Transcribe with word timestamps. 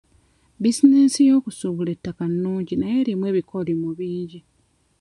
Bizinesi 0.61 1.19
y'okusuubula 1.29 1.89
ettaka 1.95 2.23
nnungi 2.31 2.73
naye 2.77 2.97
erimu 3.01 3.23
ebikolimo 3.31 3.87
bingi. 3.99 4.39